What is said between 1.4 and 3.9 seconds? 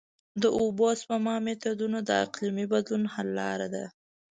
میتودونه د اقلیمي بدلون حل لاره ده.